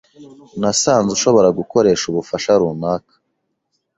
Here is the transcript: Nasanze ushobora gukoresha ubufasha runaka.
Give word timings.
Nasanze 0.59 1.09
ushobora 1.15 1.49
gukoresha 1.59 2.03
ubufasha 2.07 2.51
runaka. 2.59 3.13